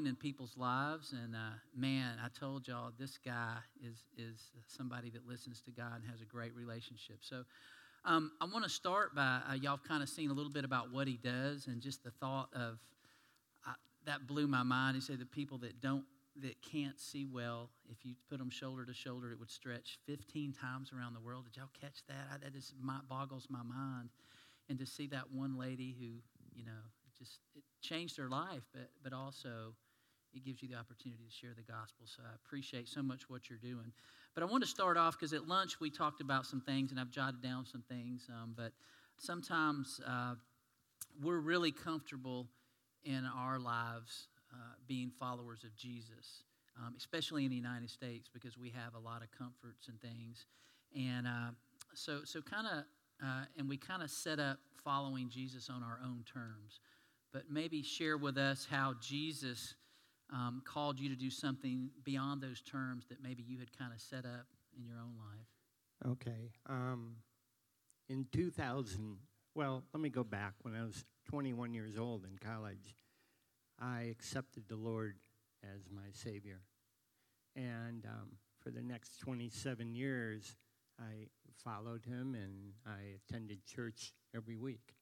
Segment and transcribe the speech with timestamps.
[0.00, 1.12] in people's lives.
[1.12, 6.00] And uh, man, I told y'all this guy is is somebody that listens to God
[6.02, 7.18] and has a great relationship.
[7.20, 7.44] So.
[8.06, 10.92] Um, I want to start by uh, y'all kind of seen a little bit about
[10.92, 12.78] what he does and just the thought of
[13.66, 13.72] uh,
[14.04, 14.94] that blew my mind.
[14.94, 16.04] He said the people that don't
[16.42, 20.52] that can't see well, if you put them shoulder to shoulder, it would stretch 15
[20.52, 21.44] times around the world.
[21.44, 22.26] Did y'all catch that?
[22.32, 22.74] I, that just
[23.08, 24.10] boggles my mind.
[24.68, 26.06] And to see that one lady who,
[26.54, 26.72] you know,
[27.18, 29.74] just it changed her life, but but also
[30.34, 32.06] it gives you the opportunity to share the gospel.
[32.06, 33.92] So I appreciate so much what you're doing.
[34.34, 36.98] But I want to start off because at lunch we talked about some things, and
[36.98, 38.28] I've jotted down some things.
[38.28, 38.72] Um, but
[39.18, 40.34] sometimes uh,
[41.22, 42.48] we're really comfortable
[43.04, 44.56] in our lives uh,
[44.88, 46.42] being followers of Jesus,
[46.78, 50.46] um, especially in the United States, because we have a lot of comforts and things.
[50.96, 51.50] And uh,
[51.94, 52.84] so, so kind of,
[53.24, 56.80] uh, and we kind of set up following Jesus on our own terms.
[57.32, 59.74] But maybe share with us how Jesus
[60.34, 64.00] um, called you to do something beyond those terms that maybe you had kind of
[64.00, 66.12] set up in your own life?
[66.12, 66.50] Okay.
[66.68, 67.16] Um,
[68.08, 69.16] in 2000,
[69.54, 70.54] well, let me go back.
[70.62, 72.96] When I was 21 years old in college,
[73.80, 75.16] I accepted the Lord
[75.62, 76.60] as my Savior.
[77.54, 80.56] And um, for the next 27 years,
[80.98, 81.28] I
[81.64, 84.94] followed Him and I attended church every week.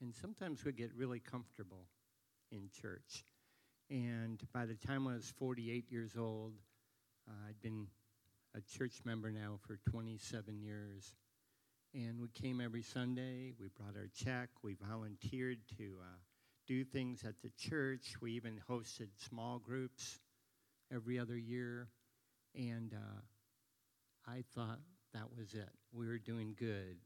[0.00, 1.86] And sometimes we get really comfortable
[2.50, 3.24] in church.
[3.90, 6.52] And by the time I was 48 years old,
[7.28, 7.86] uh, I'd been
[8.54, 11.14] a church member now for 27 years.
[11.94, 13.54] And we came every Sunday.
[13.58, 14.50] We brought our check.
[14.62, 16.16] We volunteered to uh,
[16.66, 18.16] do things at the church.
[18.20, 20.18] We even hosted small groups
[20.92, 21.88] every other year.
[22.54, 23.20] And uh,
[24.30, 24.80] I thought
[25.14, 25.70] that was it.
[25.92, 26.98] We were doing good.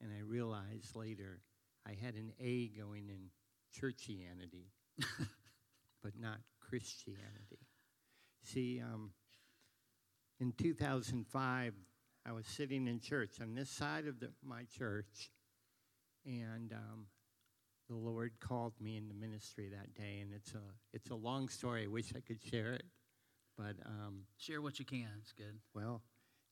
[0.00, 1.40] And I realized later
[1.86, 3.30] I had an A going in
[3.76, 4.68] churchianity.
[6.02, 7.66] but not Christianity.
[8.42, 9.12] See, um,
[10.40, 11.74] in 2005,
[12.26, 15.30] I was sitting in church on this side of the, my church,
[16.24, 17.06] and um,
[17.88, 20.20] the Lord called me into ministry that day.
[20.20, 20.62] And it's a
[20.92, 21.84] it's a long story.
[21.84, 22.84] I wish I could share it,
[23.56, 25.08] but um, share what you can.
[25.20, 25.58] It's good.
[25.74, 26.02] Well,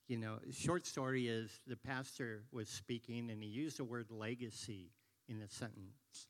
[0.08, 4.90] you know, short story is the pastor was speaking, and he used the word legacy
[5.28, 6.28] in a sentence,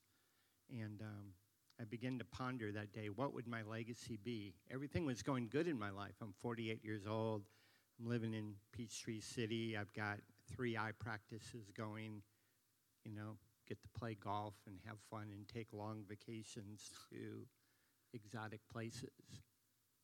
[0.70, 1.32] and um,
[1.80, 4.54] I began to ponder that day what would my legacy be?
[4.70, 6.14] Everything was going good in my life.
[6.20, 7.42] I'm 48 years old.
[8.00, 9.76] I'm living in Peachtree City.
[9.76, 10.18] I've got
[10.50, 12.22] three eye practices going.
[13.04, 13.36] You know,
[13.68, 17.46] get to play golf and have fun and take long vacations to
[18.12, 19.10] exotic places.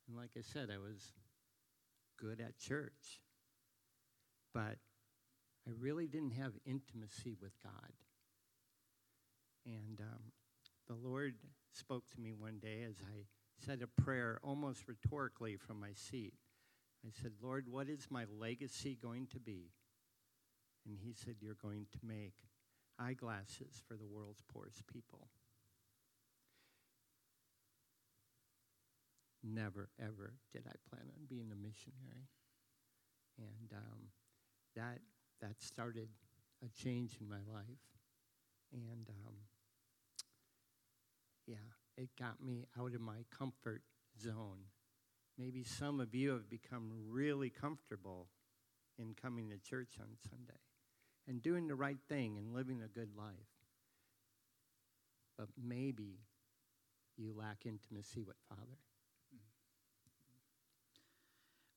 [0.07, 1.13] And like I said, I was
[2.17, 3.21] good at church.
[4.53, 4.77] But
[5.67, 7.91] I really didn't have intimacy with God.
[9.65, 10.31] And um,
[10.87, 11.35] the Lord
[11.73, 13.25] spoke to me one day as I
[13.65, 16.33] said a prayer almost rhetorically from my seat.
[17.05, 19.71] I said, Lord, what is my legacy going to be?
[20.87, 22.33] And he said, You're going to make
[22.99, 25.27] eyeglasses for the world's poorest people.
[29.43, 32.29] Never, ever did I plan on being a missionary.
[33.37, 33.99] And um,
[34.75, 34.99] that,
[35.41, 36.09] that started
[36.63, 37.85] a change in my life.
[38.73, 39.35] And um,
[41.47, 41.55] yeah,
[41.97, 43.81] it got me out of my comfort
[44.21, 44.69] zone.
[45.37, 48.27] Maybe some of you have become really comfortable
[48.97, 50.59] in coming to church on Sunday
[51.27, 53.33] and doing the right thing and living a good life.
[55.37, 56.19] But maybe
[57.17, 58.79] you lack intimacy with Father.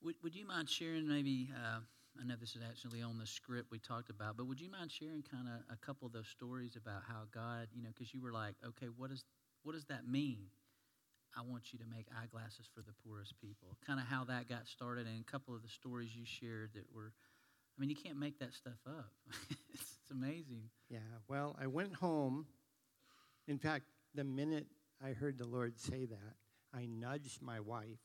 [0.01, 1.49] Would, would you mind sharing maybe?
[1.53, 1.79] Uh,
[2.19, 4.91] I know this is actually on the script we talked about, but would you mind
[4.91, 8.21] sharing kind of a couple of those stories about how God, you know, because you
[8.21, 9.23] were like, okay, what is
[9.63, 10.47] what does that mean?
[11.37, 13.77] I want you to make eyeglasses for the poorest people.
[13.85, 16.85] Kind of how that got started, and a couple of the stories you shared that
[16.93, 17.13] were,
[17.77, 19.11] I mean, you can't make that stuff up.
[19.73, 20.69] it's, it's amazing.
[20.89, 22.45] Yeah, well, I went home.
[23.47, 24.67] In fact, the minute
[25.03, 26.35] I heard the Lord say that,
[26.73, 27.99] I nudged my wife.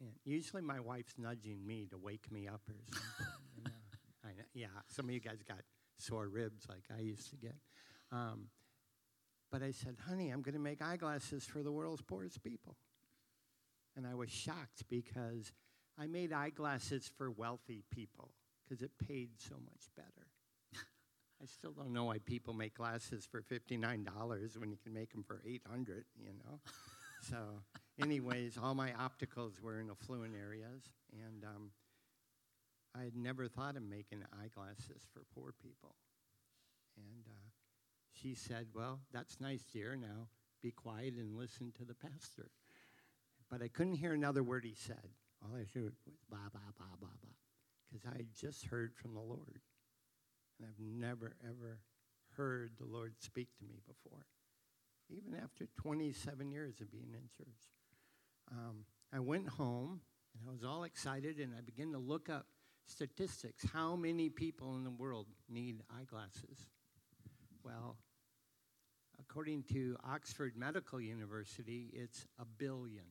[0.00, 3.72] And usually my wife's nudging me to wake me up or something.
[4.24, 5.60] I, yeah, some of you guys got
[5.98, 7.54] sore ribs like I used to get.
[8.10, 8.46] Um,
[9.50, 12.76] but I said, honey, I'm going to make eyeglasses for the world's poorest people.
[13.96, 15.52] And I was shocked because
[15.98, 18.30] I made eyeglasses for wealthy people
[18.64, 20.28] because it paid so much better.
[21.42, 25.24] I still don't know why people make glasses for $59 when you can make them
[25.24, 26.60] for 800 you know?
[27.28, 27.36] so,
[28.00, 30.82] anyways, all my opticals were in affluent areas,
[31.12, 31.70] and um,
[32.96, 35.96] I had never thought of making eyeglasses for poor people.
[36.96, 37.49] And uh,
[38.20, 39.96] she said, Well, that's nice, dear.
[39.96, 40.28] Now
[40.62, 42.50] be quiet and listen to the pastor.
[43.50, 45.08] But I couldn't hear another word he said.
[45.42, 47.30] All I heard was blah, blah, blah, blah, blah.
[47.88, 49.60] Because I had just heard from the Lord.
[50.58, 51.78] And I've never, ever
[52.36, 54.26] heard the Lord speak to me before,
[55.08, 57.72] even after 27 years of being in church.
[58.52, 60.00] Um, I went home
[60.34, 62.46] and I was all excited and I began to look up
[62.86, 63.64] statistics.
[63.72, 66.68] How many people in the world need eyeglasses?
[67.64, 67.96] Well,
[69.30, 73.04] according to Oxford Medical University, it's a billion.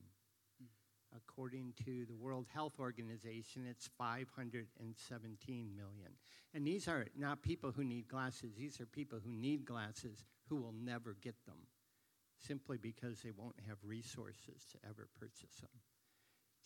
[0.60, 1.18] Hmm.
[1.18, 6.12] According to the World Health Organization, it's 517 million.
[6.54, 10.58] And these are not people who need glasses, these are people who need glasses who
[10.58, 11.68] will never get them
[12.38, 15.70] simply because they won't have resources to ever purchase them.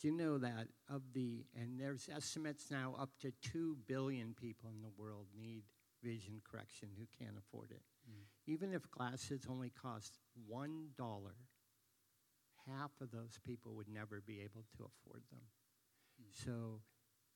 [0.02, 4.72] Do you know that of the, and there's estimates now up to 2 billion people
[4.76, 5.64] in the world need
[6.04, 7.82] vision correction who can't afford it.
[8.10, 8.24] Mm.
[8.48, 10.18] Even if glasses only cost
[10.52, 10.70] $1,
[12.68, 15.42] half of those people would never be able to afford them.
[16.22, 16.46] Mm.
[16.46, 16.82] So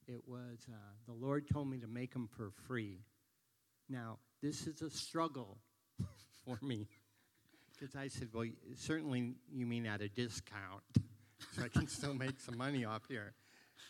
[0.08, 0.75] it was, uh,
[1.06, 3.02] the Lord told me to make them for free.
[3.90, 5.58] Now, this is a struggle
[6.46, 6.88] for me.
[7.74, 10.84] Because I said, well, certainly you mean at a discount,
[11.56, 13.34] so I can still make some money off here.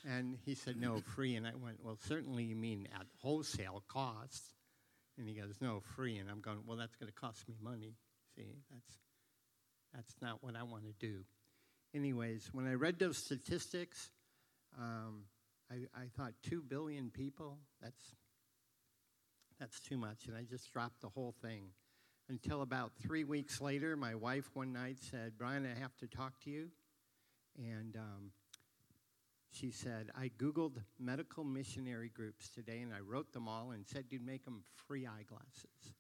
[0.06, 1.36] And he said, no, free.
[1.36, 4.44] And I went, well, certainly you mean at wholesale cost.
[5.18, 6.18] And he goes, no, free.
[6.18, 7.96] And I'm going, well, that's going to cost me money.
[8.36, 8.92] See, that's,
[9.94, 11.24] that's not what I want to do.
[11.96, 14.12] Anyways, when I read those statistics,
[14.78, 15.24] um,
[15.72, 18.16] I, I thought 2 billion people, that's,
[19.60, 20.28] that's too much.
[20.28, 21.70] And I just dropped the whole thing.
[22.30, 26.40] Until about three weeks later, my wife one night said, Brian, I have to talk
[26.44, 26.68] to you.
[27.58, 28.32] And um,
[29.52, 34.06] she said, I Googled medical missionary groups today and I wrote them all and said
[34.10, 35.94] you'd make them free eyeglasses.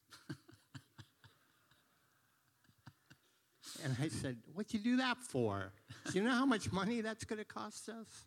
[3.83, 5.71] and I said, What'd you do that for?
[6.05, 8.25] Do you know how much money that's going to cost us?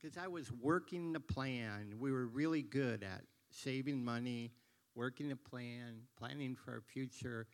[0.00, 1.94] Because I was working the plan.
[1.98, 4.52] We were really good at saving money,
[4.94, 7.46] working the plan, planning for our future,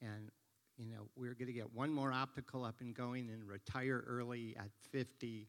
[0.00, 0.30] and
[0.78, 4.02] you know, we are going to get one more optical up and going and retire
[4.06, 5.48] early at 50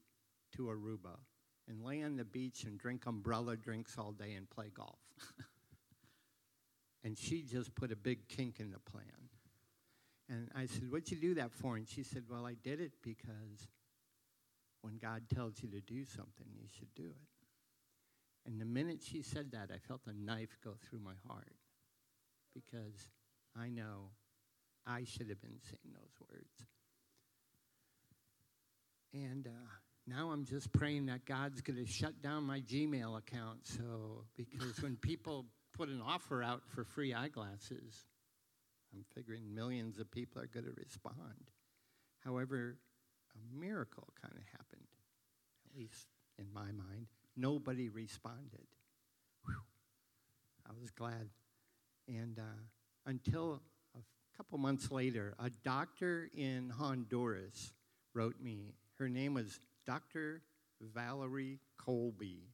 [0.56, 1.18] to Aruba
[1.68, 5.00] and lay on the beach and drink umbrella drinks all day and play golf.
[7.04, 9.04] and she just put a big kink in the plan.
[10.30, 11.76] And I said, What'd you do that for?
[11.76, 13.68] And she said, Well, I did it because
[14.82, 17.30] when God tells you to do something, you should do it.
[18.46, 21.56] And the minute she said that, I felt a knife go through my heart
[22.54, 23.10] because
[23.58, 24.10] I know
[24.86, 26.66] I should have been saying those words.
[29.14, 33.60] And uh, now I'm just praying that God's going to shut down my Gmail account.
[33.64, 35.46] So, because when people
[35.78, 38.06] put an offer out for free eyeglasses,
[38.94, 41.52] I'm figuring millions of people are going to respond.
[42.20, 42.78] However,
[43.36, 44.88] a miracle kind of happened,
[45.70, 46.08] at least
[46.38, 47.08] in my mind.
[47.36, 48.68] Nobody responded.
[49.46, 49.56] Whew.
[50.68, 51.30] I was glad.
[52.08, 52.62] And uh,
[53.06, 53.62] until
[53.96, 54.00] a
[54.38, 57.72] couple months later, a doctor in Honduras
[58.14, 58.76] wrote me.
[59.00, 60.42] Her name was Dr.
[60.82, 62.50] Valerie Colby.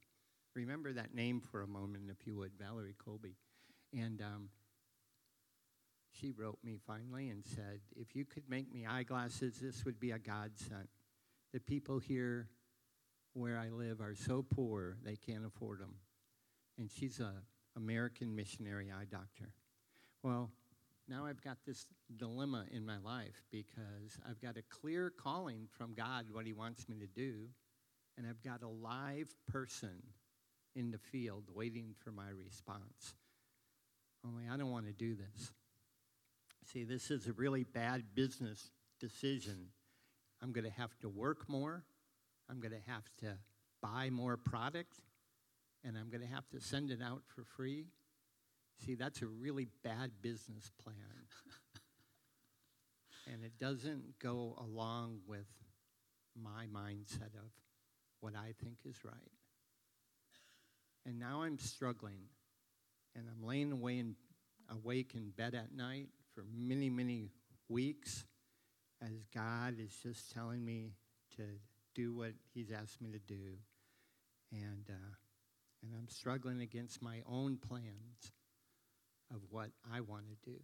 [0.56, 3.36] Remember that name for a moment, if you would, Valerie Colby.
[3.94, 4.50] And um,
[6.20, 10.12] she wrote me finally and said, If you could make me eyeglasses, this would be
[10.12, 10.88] a godsend.
[11.54, 12.50] The people here
[13.33, 15.95] where I live are so poor they can't afford them.
[16.78, 17.33] And she's a
[17.76, 19.54] American missionary eye doctor.
[20.24, 20.52] Well,
[21.09, 21.87] now I've got this
[22.18, 26.87] dilemma in my life because I've got a clear calling from God what He wants
[26.87, 27.47] me to do,
[28.18, 30.04] and I've got a live person
[30.75, 33.16] in the field waiting for my response.
[34.25, 35.51] Only I don't want to do this.
[36.71, 39.69] See, this is a really bad business decision.
[40.42, 41.83] I'm going to have to work more,
[42.49, 43.37] I'm going to have to
[43.81, 44.99] buy more product,
[45.83, 47.87] and I'm going to have to send it out for free.
[48.86, 50.95] See, that's a really bad business plan.
[53.31, 55.48] and it doesn't go along with
[56.42, 57.52] my mindset of
[58.21, 59.14] what I think is right.
[61.06, 62.21] And now I'm struggling,
[63.16, 64.16] and I'm laying away in,
[64.69, 67.31] awake in bed at night for many, many
[67.68, 68.26] weeks
[69.02, 70.94] as God is just telling me
[71.36, 71.44] to
[71.95, 73.57] do what He's asked me to do.
[74.52, 75.16] And, uh,
[75.83, 78.31] and I'm struggling against my own plans
[79.31, 80.57] of what I want to do.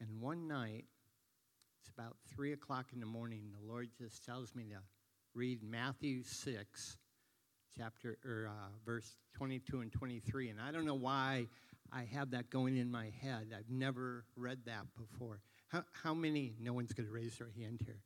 [0.00, 0.86] And one night,
[1.80, 4.78] it's about 3 o'clock in the morning, the Lord just tells me to
[5.34, 6.96] read Matthew 6,
[7.76, 10.50] chapter, or uh, verse 22 and 23.
[10.50, 11.46] And I don't know why
[11.92, 13.52] I have that going in my head.
[13.56, 15.40] I've never read that before.
[15.68, 18.00] How, how many, no one's going to raise their hand here,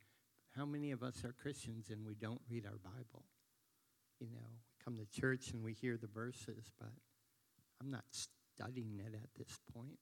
[0.57, 3.25] How many of us are Christians and we don't read our Bible?
[4.21, 6.91] You know, we come to church and we hear the verses, but
[7.81, 8.05] I'm not
[8.57, 9.99] studying it at this point.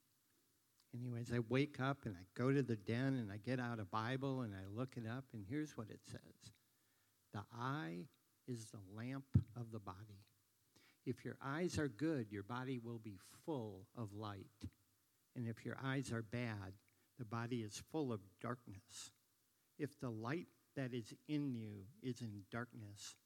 [0.95, 3.85] Anyways, I wake up and I go to the den and I get out a
[3.85, 6.53] Bible and I look it up, and here's what it says
[7.33, 8.07] The eye
[8.47, 9.25] is the lamp
[9.57, 10.27] of the body.
[11.07, 14.47] If your eyes are good, your body will be full of light.
[15.35, 16.75] And if your eyes are bad,
[17.19, 19.11] the body is full of darkness.
[19.79, 23.17] If the light that is in you is in darkness,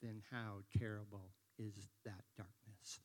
[0.00, 3.00] then how terrible is that darkness?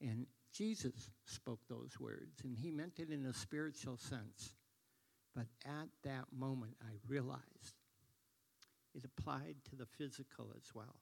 [0.00, 4.54] And Jesus spoke those words, and he meant it in a spiritual sense.
[5.34, 7.76] But at that moment, I realized
[8.94, 10.96] it applied to the physical as well.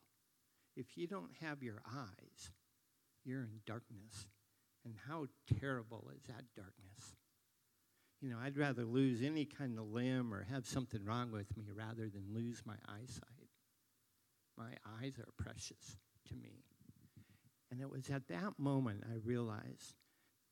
[0.76, 2.50] If you don't have your eyes,
[3.24, 4.26] you're in darkness.
[4.84, 5.26] And how
[5.60, 7.16] terrible is that darkness?
[8.20, 11.64] You know, I'd rather lose any kind of limb or have something wrong with me
[11.74, 13.48] rather than lose my eyesight.
[14.56, 15.96] My eyes are precious
[16.28, 16.64] to me.
[17.70, 19.94] And it was at that moment I realized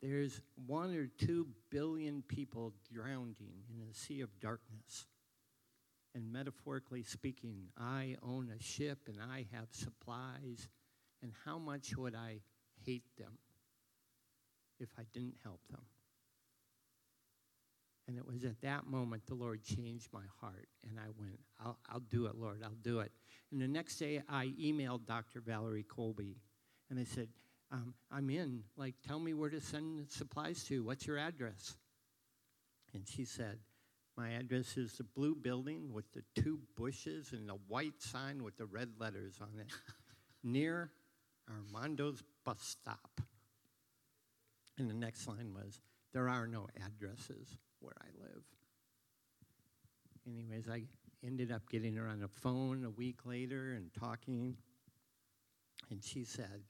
[0.02, 5.06] there's one or two billion people drowning in a sea of darkness.
[6.14, 10.68] And metaphorically speaking, I own a ship and I have supplies.
[11.22, 12.40] And how much would I
[12.84, 13.38] hate them
[14.78, 15.82] if I didn't help them?
[18.08, 20.68] And it was at that moment the Lord changed my heart.
[20.88, 23.10] And I went, I'll, I'll do it, Lord, I'll do it.
[23.50, 25.40] And the next day I emailed Dr.
[25.40, 26.36] Valerie Colby
[26.90, 27.28] and I said,
[27.72, 28.62] um, I'm in.
[28.76, 30.84] Like, tell me where to send supplies to.
[30.84, 31.76] What's your address?
[32.94, 33.58] And she said,
[34.16, 38.56] My address is the blue building with the two bushes and the white sign with
[38.56, 39.72] the red letters on it
[40.44, 40.90] near
[41.50, 43.20] Armando's bus stop.
[44.78, 45.80] And the next line was,
[46.12, 48.42] There are no addresses where I live.
[50.26, 50.82] Anyways, I
[51.24, 54.56] ended up getting her on the phone a week later and talking.
[55.90, 56.62] And she said,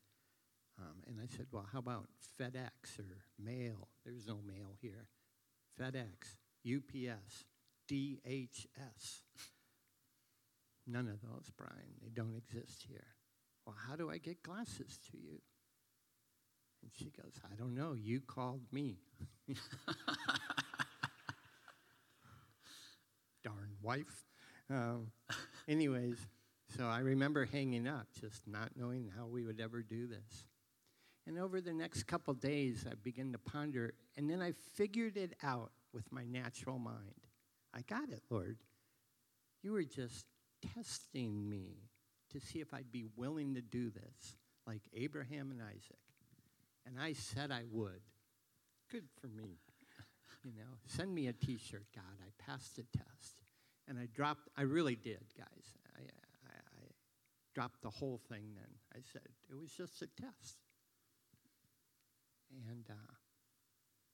[0.79, 2.09] um, and I said, well, how about
[2.41, 3.89] FedEx or mail?
[4.05, 5.09] There's no mail here.
[5.81, 7.45] FedEx, UPS,
[7.91, 9.23] DHS.
[10.87, 11.95] None of those, Brian.
[12.03, 13.07] They don't exist here.
[13.67, 15.41] Well, how do I get glasses to you?
[16.83, 17.95] And she goes, I don't know.
[17.95, 18.99] You called me.
[23.43, 24.27] Darn wife.
[24.71, 25.11] Um,
[25.69, 26.19] anyways,
[26.77, 30.45] so I remember hanging up, just not knowing how we would ever do this.
[31.27, 35.35] And over the next couple days, I began to ponder, and then I figured it
[35.43, 37.15] out with my natural mind.
[37.75, 38.59] I got it, Lord.
[39.63, 40.27] You were just
[40.75, 41.79] testing me
[42.33, 45.99] to see if I'd be willing to do this, like Abraham and Isaac.
[46.87, 48.01] And I said I would.
[48.91, 49.59] Good for me.
[50.45, 52.05] You know, send me a t shirt, God.
[52.21, 53.43] I passed the test.
[53.89, 55.75] And I dropped, I really did, guys.
[55.97, 56.87] I, I, I
[57.53, 58.69] dropped the whole thing then.
[58.95, 60.59] I said, it was just a test.
[62.51, 63.13] And uh,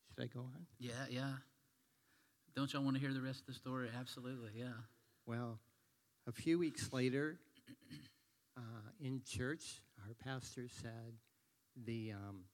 [0.08, 0.66] should I go on?
[0.78, 1.32] Yeah, yeah.
[2.54, 3.88] Don't y'all want to hear the rest of the story?
[3.98, 4.72] Absolutely, yeah.
[5.26, 5.58] Well,
[6.26, 7.38] a few weeks later,
[8.56, 8.60] uh,
[9.00, 11.14] in church, our pastor said
[11.84, 12.44] the um,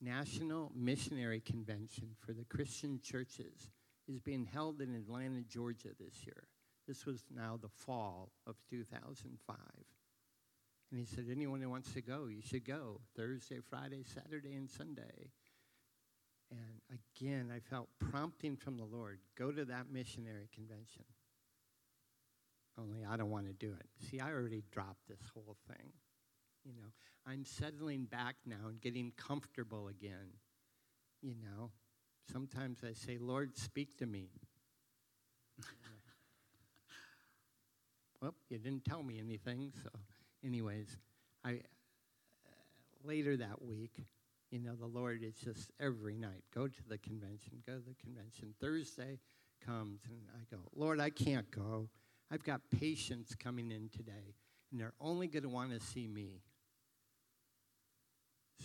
[0.00, 3.68] National Missionary Convention for the Christian Churches
[4.06, 6.44] is being held in Atlanta, Georgia this year.
[6.86, 9.56] This was now the fall of 2005.
[10.90, 14.70] And he said, Anyone who wants to go, you should go Thursday, Friday, Saturday, and
[14.70, 15.32] Sunday.
[16.50, 21.04] And again, I felt prompting from the Lord go to that missionary convention.
[22.78, 23.86] Only I don't want to do it.
[24.08, 25.92] See, I already dropped this whole thing.
[26.64, 26.88] You know,
[27.26, 30.32] I'm settling back now and getting comfortable again.
[31.20, 31.70] You know,
[32.32, 34.30] sometimes I say, Lord, speak to me.
[38.22, 39.90] well, you didn't tell me anything, so
[40.44, 40.96] anyways,
[41.44, 41.56] I uh,
[43.04, 44.04] later that week,
[44.50, 47.94] you know, the Lord is just every night go to the convention, go to the
[48.02, 48.54] convention.
[48.60, 49.18] Thursday
[49.64, 51.88] comes, and I go, Lord, I can't go.
[52.30, 54.34] I've got patients coming in today,
[54.70, 56.42] and they're only going to want to see me.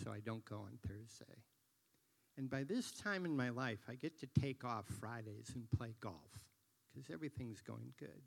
[0.02, 1.42] So I don't go on Thursday.
[2.36, 5.94] And by this time in my life, I get to take off Fridays and play
[6.00, 6.40] golf
[6.92, 8.22] because everything's going good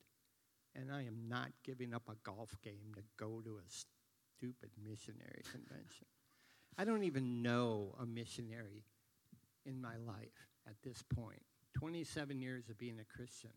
[0.80, 5.42] and I am not giving up a golf game to go to a stupid missionary
[5.52, 6.06] convention.
[6.78, 8.86] I don't even know a missionary
[9.66, 11.42] in my life at this point.
[11.74, 13.52] 27 years of being a Christian.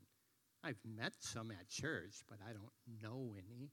[0.64, 3.70] I've met some at church, but I don't know any.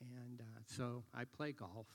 [0.00, 1.86] And uh, so I play golf.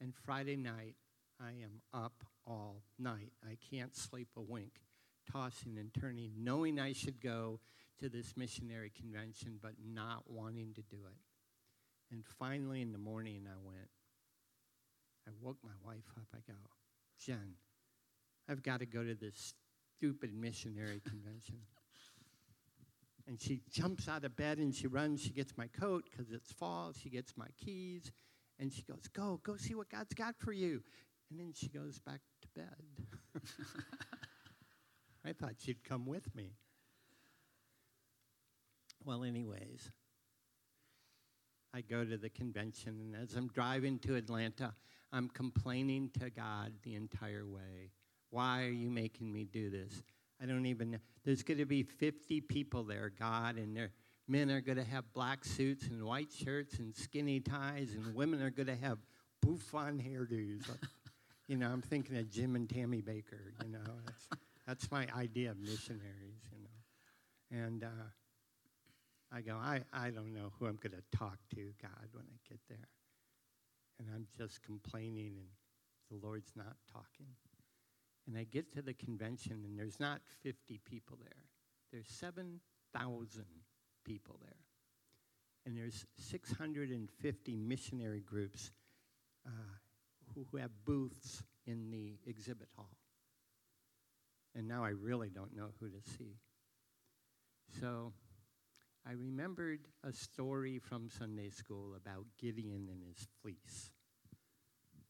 [0.00, 0.96] And Friday night,
[1.40, 3.32] I am up all night.
[3.44, 4.80] I can't sleep a wink
[5.30, 7.60] tossing and turning, knowing I should go
[8.00, 11.18] to this missionary convention, but not wanting to do it.
[12.12, 13.88] And finally, in the morning, I went.
[15.26, 16.26] I woke my wife up.
[16.34, 16.58] I go,
[17.24, 17.54] Jen,
[18.48, 19.54] I've got to go to this
[19.96, 21.58] stupid missionary convention.
[23.28, 25.22] And she jumps out of bed and she runs.
[25.22, 26.92] She gets my coat because it's fall.
[27.00, 28.10] She gets my keys.
[28.58, 30.82] And she goes, Go, go see what God's got for you.
[31.30, 33.42] And then she goes back to bed.
[35.24, 36.54] I thought she'd come with me.
[39.04, 39.90] Well, anyways,
[41.72, 44.74] I go to the convention, and as I'm driving to Atlanta,
[45.12, 47.92] I'm complaining to God the entire way.
[48.30, 50.02] Why are you making me do this?
[50.42, 50.98] I don't even know.
[51.24, 53.90] There's going to be 50 people there, God, and their
[54.28, 58.40] men are going to have black suits and white shirts and skinny ties, and women
[58.42, 58.98] are going to have
[59.42, 60.68] bouffant hairdos.
[61.48, 63.80] you know, I'm thinking of Jim and Tammy Bakker, you know.
[64.06, 64.28] That's,
[64.66, 67.64] that's my idea of missionaries, you know.
[67.64, 68.08] And uh,
[69.32, 72.38] I go, I, I don't know who I'm going to talk to, God, when I
[72.48, 72.88] get there.
[73.98, 75.48] And I'm just complaining, and
[76.10, 77.26] the Lord's not talking.
[78.26, 81.44] And I get to the convention, and there's not 50 people there.
[81.92, 83.44] There's 7,000
[84.04, 84.54] people there.
[85.66, 88.70] And there's 650 missionary groups
[89.46, 89.50] uh,
[90.34, 92.96] who, who have booths in the exhibit hall.
[94.54, 96.38] And now I really don't know who to see.
[97.80, 98.12] So
[99.06, 103.90] I remembered a story from Sunday school about Gideon and his fleece.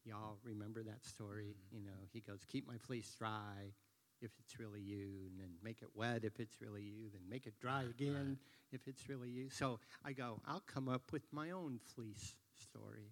[0.03, 1.55] Y'all remember that story?
[1.67, 1.75] Mm-hmm.
[1.77, 3.73] You know, he goes, Keep my fleece dry
[4.21, 7.47] if it's really you, and then make it wet if it's really you, then make
[7.47, 8.37] it dry again
[8.71, 9.49] if it's really you.
[9.49, 13.11] So I go, I'll come up with my own fleece story.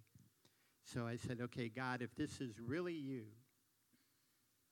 [0.84, 3.24] So I said, Okay, God, if this is really you,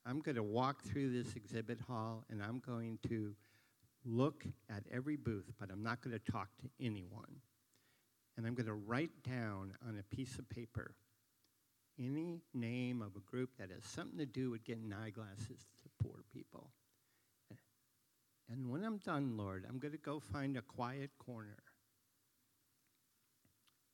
[0.05, 3.35] I'm going to walk through this exhibit hall and I'm going to
[4.05, 7.41] look at every booth, but I'm not going to talk to anyone.
[8.37, 10.95] And I'm going to write down on a piece of paper
[11.99, 16.23] any name of a group that has something to do with getting eyeglasses to poor
[16.33, 16.71] people.
[18.49, 21.57] And when I'm done, Lord, I'm going to go find a quiet corner.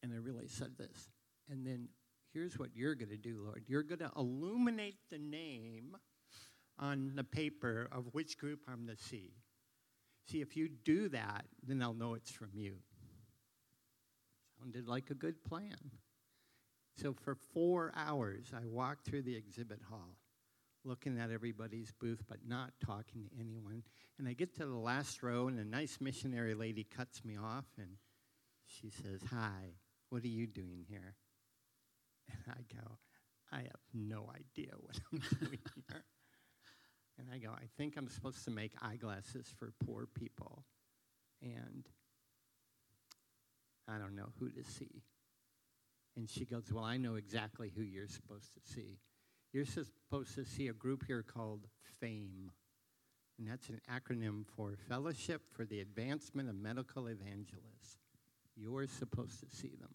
[0.01, 1.09] And I really said this.
[1.49, 1.89] And then
[2.33, 3.63] here's what you're going to do, Lord.
[3.67, 5.97] You're going to illuminate the name
[6.77, 9.33] on the paper of which group I'm to see.
[10.25, 12.77] See, if you do that, then they'll know it's from you.
[14.59, 15.91] Sounded like a good plan.
[16.97, 20.17] So for four hours, I walked through the exhibit hall,
[20.83, 23.83] looking at everybody's booth, but not talking to anyone.
[24.17, 27.65] And I get to the last row, and a nice missionary lady cuts me off,
[27.77, 27.97] and
[28.65, 29.75] she says, Hi,
[30.09, 31.15] what are you doing here?
[32.31, 32.97] And I go,
[33.51, 35.59] I have no idea what I'm doing
[35.89, 36.03] here.
[37.17, 40.63] And I go, I think I'm supposed to make eyeglasses for poor people.
[41.41, 41.87] And
[43.87, 45.03] I don't know who to see.
[46.17, 48.99] And she goes, Well, I know exactly who you're supposed to see.
[49.53, 51.67] You're supposed to see a group here called
[52.01, 52.51] FAME.
[53.37, 57.99] And that's an acronym for Fellowship for the Advancement of Medical Evangelists.
[58.55, 59.93] You're supposed to see them.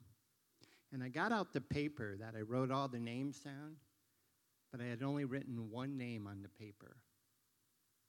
[0.93, 3.77] And I got out the paper that I wrote all the names down,
[4.71, 6.97] but I had only written one name on the paper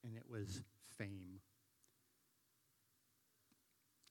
[0.03, 0.61] and it was
[0.97, 1.39] fame.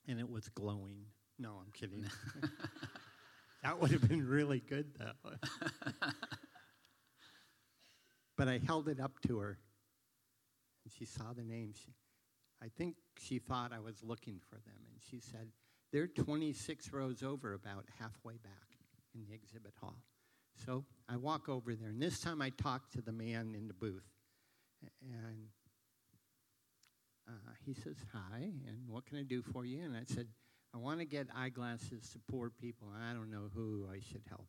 [0.07, 1.05] And it was glowing.
[1.37, 2.05] No, I'm kidding.
[3.63, 5.31] that would have been really good, though.
[8.37, 9.57] but I held it up to her,
[10.83, 11.73] and she saw the name.
[11.75, 11.93] She,
[12.63, 15.47] I think she thought I was looking for them, and she said,
[15.91, 18.77] They're 26 rows over, about halfway back
[19.13, 19.97] in the exhibit hall.
[20.65, 23.73] So I walk over there, and this time I talk to the man in the
[23.73, 24.03] booth.
[25.01, 25.47] And
[27.27, 29.83] uh, he says, Hi, and what can I do for you?
[29.83, 30.27] And I said,
[30.73, 32.87] I want to get eyeglasses to poor people.
[32.97, 34.47] I don't know who I should help.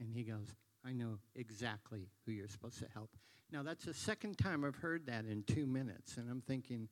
[0.00, 0.54] And he goes,
[0.84, 3.10] I know exactly who you're supposed to help.
[3.52, 6.16] Now, that's the second time I've heard that in two minutes.
[6.16, 6.88] And I'm thinking,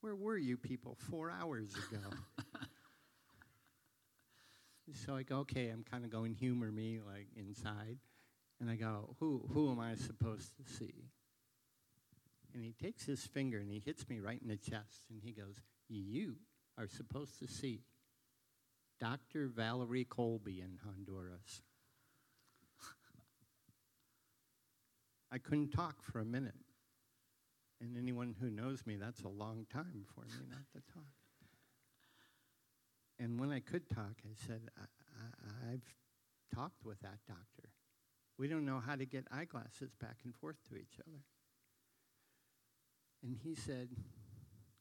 [0.00, 2.02] where were you people four hours ago?
[5.06, 7.98] so I go, okay, I'm kind of going humor me like inside.
[8.60, 11.10] And I go, who, who am I supposed to see?
[12.54, 15.32] And he takes his finger and he hits me right in the chest and he
[15.32, 15.56] goes,
[15.88, 16.36] You
[16.78, 17.82] are supposed to see
[19.00, 19.48] Dr.
[19.48, 21.62] Valerie Colby in Honduras.
[25.32, 26.54] I couldn't talk for a minute.
[27.80, 31.04] And anyone who knows me, that's a long time for me not to talk.
[33.18, 35.80] And when I could talk, I said, I, have
[36.54, 37.70] talked with that doctor.
[38.38, 41.20] We don't know how to get eyeglasses back and forth to each other.
[43.22, 43.88] And he said,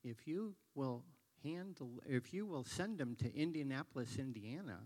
[0.03, 1.03] if you will
[1.43, 4.79] handle, if you will send them to Indianapolis, Indiana,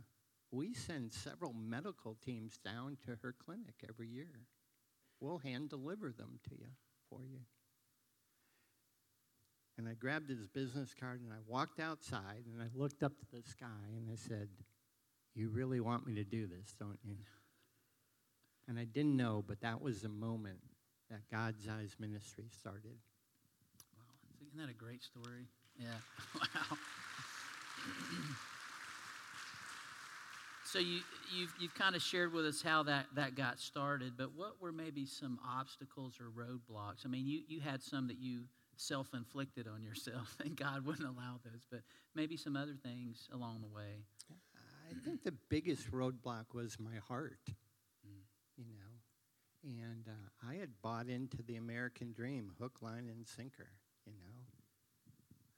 [0.51, 4.47] we send several medical teams down to her clinic every year.
[5.19, 6.67] We'll hand deliver them to you
[7.09, 7.39] for you.
[9.77, 13.25] And I grabbed his business card and I walked outside and I looked up to
[13.31, 14.49] the sky and I said,
[15.35, 17.15] You really want me to do this, don't you?
[18.67, 20.59] And I didn't know, but that was the moment
[21.09, 22.97] that God's Eyes Ministry started.
[24.39, 24.47] Wow.
[24.47, 25.47] Isn't that a great story?
[25.77, 25.87] Yeah.
[26.35, 26.77] Wow.
[30.65, 30.99] so you,
[31.35, 34.73] you've, you've kind of shared with us how that, that got started, but what were
[34.73, 37.05] maybe some obstacles or roadblocks?
[37.05, 38.43] I mean, you, you had some that you
[38.75, 41.81] self-inflicted on yourself, and God wouldn't allow those, but
[42.15, 44.03] maybe some other things along the way.
[44.89, 48.23] I think the biggest roadblock was my heart, mm.
[48.57, 48.89] you know.
[49.63, 53.69] And uh, I had bought into the American dream, hook, line, and sinker,
[54.05, 54.33] you know.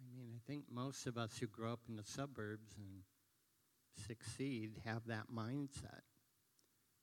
[0.02, 3.04] I mean, I think most of us who grow up in the suburbs and
[4.08, 6.02] succeed have that mindset.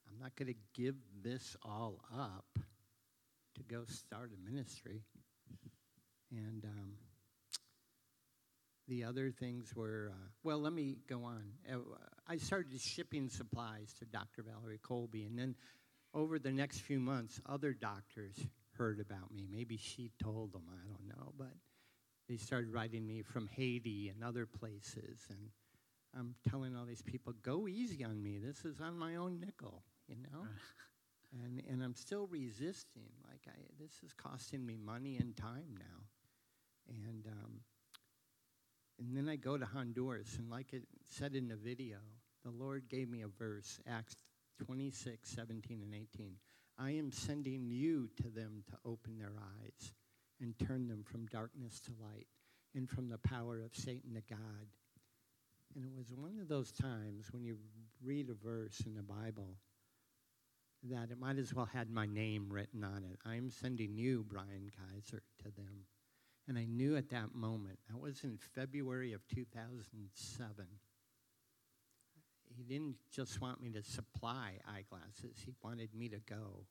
[0.08, 2.58] I'm not going to give this all up
[3.56, 5.02] to go start a ministry.
[6.30, 6.92] And um,
[8.86, 11.44] the other things were, uh, well, let me go on.
[11.70, 11.78] Uh,
[12.26, 14.42] I started shipping supplies to Dr.
[14.42, 15.54] Valerie Colby, and then
[16.14, 18.34] over the next few months, other doctors
[18.76, 19.46] heard about me.
[19.50, 21.52] Maybe she told them, I don't know, but
[22.28, 25.50] they started writing me from Haiti and other places, and
[26.16, 28.38] I'm telling all these people, go easy on me.
[28.38, 30.46] This is on my own nickel, you know?
[31.44, 33.10] and, and I'm still resisting.
[33.28, 36.94] Like, I, this is costing me money and time now.
[37.06, 37.60] And, um,
[38.98, 41.98] and then I go to Honduras, and like it said in the video,
[42.44, 44.16] the Lord gave me a verse, Acts
[44.64, 46.34] 26, 17, and 18.
[46.78, 49.92] I am sending you to them to open their eyes
[50.40, 52.26] and turn them from darkness to light
[52.74, 54.68] and from the power of Satan to God
[55.74, 57.56] and it was one of those times when you
[58.02, 59.56] read a verse in the Bible
[60.84, 63.18] that it might as well had my name written on it.
[63.24, 65.84] I'm sending you, Brian Kaiser, to them.
[66.46, 70.66] And I knew at that moment, that was in February of 2007.
[72.56, 76.64] He didn't just want me to supply eyeglasses, he wanted me to go,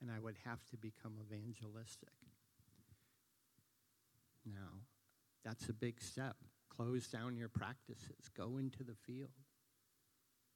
[0.00, 2.10] and I would have to become evangelistic.
[4.46, 4.80] Now,
[5.44, 6.36] that's a big step.
[6.68, 8.30] Close down your practices.
[8.36, 9.30] Go into the field.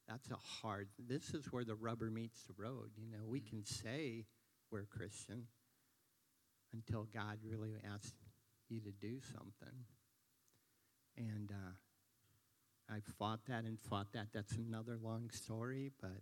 [0.07, 0.89] That's a hard.
[0.97, 2.91] This is where the rubber meets the road.
[2.97, 4.25] You know, we can say
[4.71, 5.45] we're Christian
[6.73, 8.13] until God really asks
[8.69, 9.85] you to do something.
[11.17, 14.27] And uh, I fought that and fought that.
[14.33, 16.21] That's another long story, but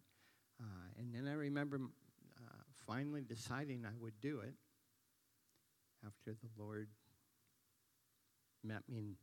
[0.60, 4.56] uh, and then I remember uh, finally deciding I would do it
[6.06, 6.90] after the Lord
[8.68, 9.16] met me in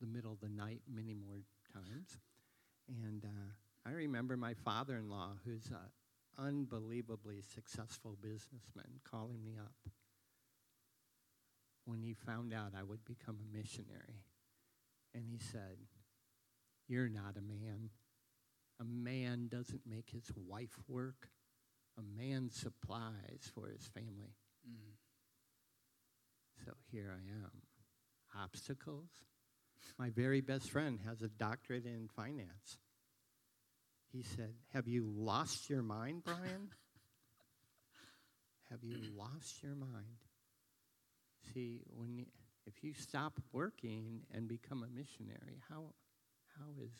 [0.00, 1.40] the middle of the night many more
[1.72, 2.18] times.
[2.88, 5.90] And uh, I remember my father in law, who's an
[6.38, 9.72] unbelievably successful businessman, calling me up
[11.84, 14.24] when he found out I would become a missionary.
[15.14, 15.78] And he said,
[16.88, 17.90] You're not a man.
[18.78, 21.30] A man doesn't make his wife work,
[21.96, 24.36] a man supplies for his family.
[24.68, 24.96] Mm.
[26.64, 27.65] So here I am.
[28.42, 29.10] Obstacles?
[29.98, 32.78] My very best friend has a doctorate in finance.
[34.12, 36.40] He said, Have you lost your mind, Brian?
[38.70, 40.18] Have you lost your mind?
[41.54, 42.26] See, when you,
[42.66, 45.84] if you stop working and become a missionary, how,
[46.58, 46.90] how, is,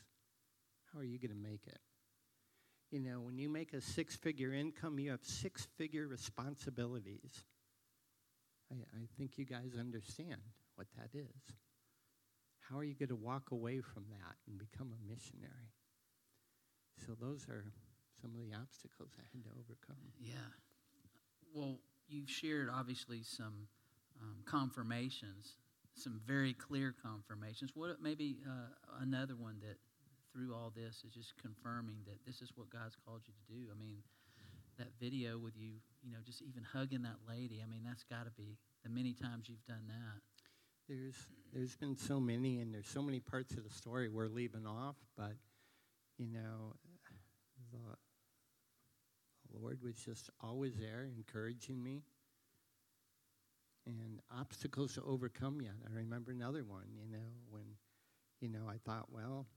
[0.93, 1.79] how are you going to make it?
[2.91, 7.43] You know, when you make a six figure income, you have six figure responsibilities.
[8.71, 10.39] I, I think you guys understand
[10.77, 11.57] what that is.
[12.69, 15.73] How are you going to walk away from that and become a missionary?
[17.05, 17.65] So those are
[18.21, 20.11] some of the obstacles I had to overcome.
[20.19, 20.51] Yeah.
[21.53, 23.67] Well, you've shared obviously some
[24.21, 25.55] um, confirmations,
[25.95, 27.71] some very clear confirmations.
[27.73, 29.77] What maybe uh, another one that
[30.33, 33.71] through all this is just confirming that this is what God's called you to do.
[33.71, 34.03] I mean,
[34.77, 37.61] that video with you, you know, just even hugging that lady.
[37.63, 40.21] I mean, that's got to be the many times you've done that.
[40.87, 41.15] There's
[41.53, 44.95] there's been so many, and there's so many parts of the story we're leaving off,
[45.17, 45.33] but
[46.17, 46.75] you know,
[47.71, 47.79] the,
[49.59, 52.03] Lord was just always there, encouraging me,
[53.85, 55.61] and obstacles to overcome.
[55.61, 56.85] Yet I remember another one.
[56.95, 57.63] You know, when
[58.39, 59.47] you know I thought, well,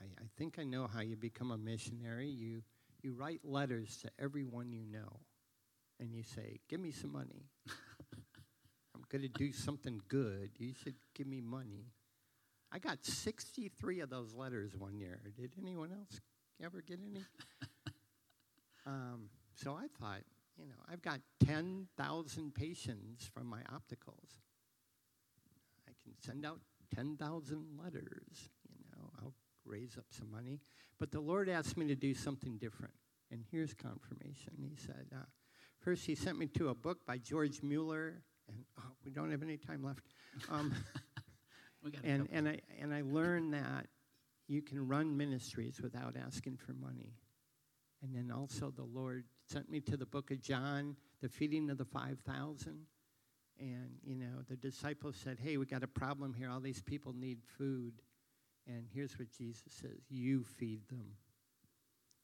[0.00, 2.28] I, I think I know how you become a missionary.
[2.28, 2.62] You
[3.02, 5.20] you write letters to everyone you know,
[5.98, 7.46] and you say, "Give me some money."
[9.14, 10.50] Going to do something good.
[10.58, 11.86] You should give me money.
[12.72, 15.20] I got 63 of those letters one year.
[15.36, 16.20] Did anyone else
[16.60, 17.22] ever get any?
[18.86, 20.22] um, so I thought,
[20.58, 24.40] you know, I've got 10,000 patients from my opticals.
[25.88, 26.58] I can send out
[26.96, 30.58] 10,000 letters, you know, I'll raise up some money.
[30.98, 32.94] But the Lord asked me to do something different.
[33.30, 34.54] And here's confirmation.
[34.58, 35.26] He said, uh,
[35.78, 39.42] first, he sent me to a book by George Mueller, and oh, we don't have
[39.42, 40.00] any time left.
[40.50, 40.74] Um,
[42.04, 43.86] and, and, I, and I learned that
[44.46, 47.14] you can run ministries without asking for money.
[48.02, 51.78] And then also, the Lord sent me to the book of John, the feeding of
[51.78, 52.86] the 5,000.
[53.58, 56.50] And, you know, the disciples said, Hey, we got a problem here.
[56.50, 57.94] All these people need food.
[58.66, 61.16] And here's what Jesus says You feed them.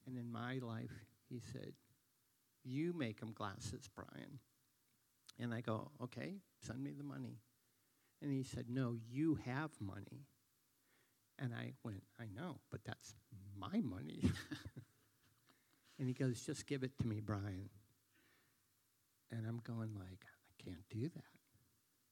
[0.06, 1.72] And in my life, he said,
[2.64, 4.40] You make them glasses, Brian.
[5.40, 6.35] And I go, Okay,
[6.66, 7.38] send me the money.
[8.22, 10.26] And he said, No, you have money.
[11.38, 13.14] And I went, I know, but that's
[13.59, 14.20] my money.
[15.98, 17.70] and he goes, Just give it to me, Brian.
[19.33, 21.24] And I'm going like, I can't do that.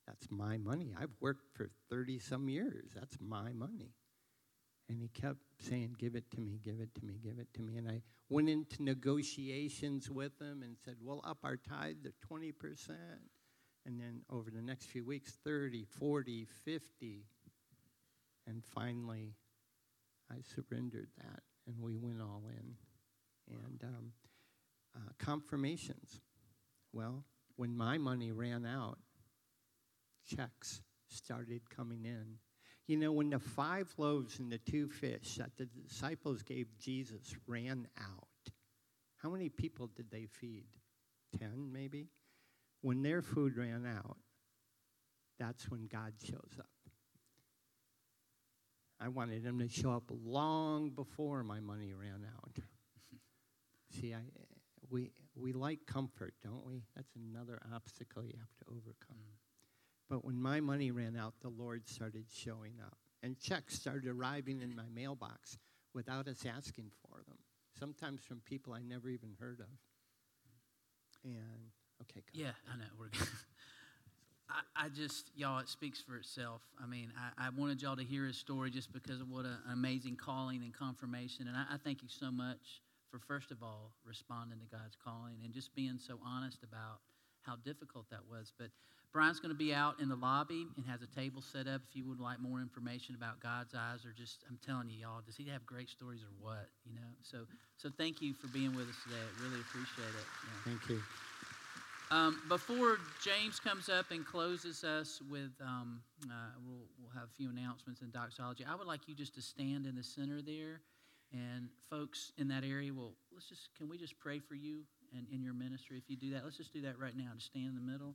[0.07, 0.95] That's my money.
[0.99, 2.93] I've worked for 30 some years.
[2.95, 3.93] That's my money.
[4.89, 7.63] And he kept saying, Give it to me, give it to me, give it to
[7.63, 7.77] me.
[7.77, 12.53] And I went into negotiations with him and said, We'll up our tithe to 20%.
[13.87, 17.25] And then over the next few weeks, 30, 40, 50.
[18.47, 19.35] And finally,
[20.31, 22.75] I surrendered that and we went all in.
[23.51, 24.13] And um,
[24.97, 26.21] uh, confirmations.
[26.93, 27.25] Well,
[27.57, 28.99] when my money ran out,
[30.27, 32.39] checks started coming in
[32.89, 37.37] you know, when the five loaves and the two fish that the disciples gave Jesus
[37.47, 38.53] ran out,
[39.19, 40.65] how many people did they feed?
[41.39, 42.09] Ten, maybe?
[42.81, 44.17] When their food ran out,
[45.39, 46.67] that's when God shows up.
[48.99, 52.57] I wanted him to show up long before my money ran out.
[54.01, 54.21] See, I,
[54.91, 56.85] we, we like comfort, don't we?
[56.97, 59.19] That's another obstacle you have to overcome.
[59.19, 59.38] Mm.
[60.09, 62.97] But when my money ran out, the Lord started showing up.
[63.23, 65.59] And checks started arriving in my mailbox
[65.93, 67.37] without us asking for them,
[67.79, 69.67] sometimes from people I never even heard of.
[71.25, 72.23] And, okay.
[72.33, 72.85] Yeah, I know.
[72.99, 73.29] We're good.
[74.49, 76.63] I, I, just, y'all, it speaks for itself.
[76.83, 79.59] I mean, I, I, wanted y'all to hear his story just because of what a,
[79.67, 81.49] an amazing calling and confirmation.
[81.49, 85.37] And I, I thank you so much for, first of all, responding to God's calling
[85.45, 87.01] and just being so honest about
[87.43, 88.53] how difficult that was.
[88.57, 88.69] But
[89.13, 91.97] Brian's going to be out in the lobby and has a table set up if
[91.97, 95.37] you would like more information about God's eyes or just, I'm telling you, y'all, does
[95.37, 96.69] he have great stories or what?
[96.85, 97.39] You know, so
[97.77, 99.17] so thank you for being with us today.
[99.17, 100.27] I really appreciate it.
[100.45, 100.73] Yeah.
[100.73, 101.01] Thank you.
[102.11, 107.35] Um, before James comes up and closes us with, um, uh, we'll, we'll have a
[107.37, 108.65] few announcements in doxology.
[108.65, 110.81] I would like you just to stand in the center there,
[111.33, 114.81] and folks in that area will let's just can we just pray for you
[115.15, 116.45] and in your ministry if you do that.
[116.45, 117.29] Let's just do that right now.
[117.35, 118.15] Just stand in the middle.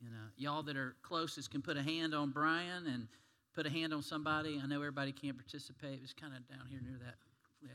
[0.00, 3.08] You know, y'all that are closest can put a hand on Brian and
[3.54, 4.60] put a hand on somebody.
[4.62, 6.00] I know everybody can't participate.
[6.02, 7.16] It's kind of down here near that.
[7.62, 7.70] Yeah.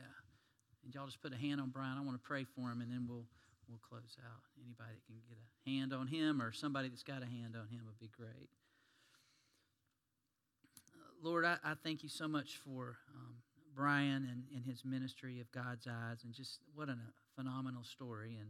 [0.86, 1.98] And y'all just put a hand on Brian.
[1.98, 3.26] I want to pray for him, and then we'll
[3.68, 4.42] we'll close out.
[4.64, 7.68] Anybody that can get a hand on him or somebody that's got a hand on
[7.70, 8.50] him would be great.
[11.24, 13.36] Lord, I, I, thank you so much for um,
[13.76, 16.98] Brian and, and his ministry of God's eyes, and just what a
[17.36, 18.50] phenomenal story, and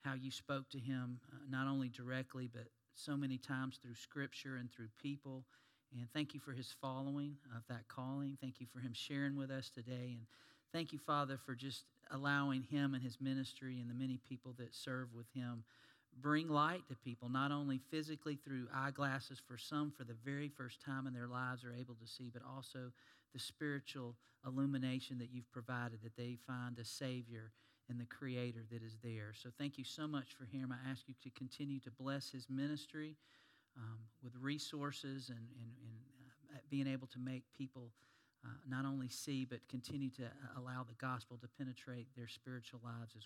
[0.00, 2.64] how you spoke to him uh, not only directly but
[2.98, 5.44] so many times through Scripture and through people.
[5.96, 8.36] And thank you for his following of that calling.
[8.40, 10.16] Thank you for him sharing with us today.
[10.16, 10.26] And
[10.72, 14.74] thank you, Father, for just allowing him and his ministry and the many people that
[14.74, 15.64] serve with him
[16.20, 20.80] bring light to people, not only physically through eyeglasses for some for the very first
[20.80, 22.90] time in their lives are able to see, but also
[23.32, 27.52] the spiritual illumination that you've provided, that they find a Savior
[27.88, 29.32] and the Creator that is there.
[29.34, 30.72] So thank you so much for him.
[30.72, 33.16] I ask you to continue to bless his ministry
[33.76, 37.92] um, with resources and, and, and uh, being able to make people
[38.44, 42.80] uh, not only see, but continue to uh, allow the gospel to penetrate their spiritual
[42.84, 43.16] lives as